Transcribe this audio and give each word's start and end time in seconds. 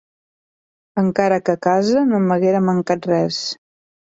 Encara 1.01 1.37
que 1.49 1.55
a 1.57 1.61
casa 1.67 2.03
no 2.13 2.23
m'haguera 2.25 2.65
mancat 2.71 3.07
res. 3.13 3.43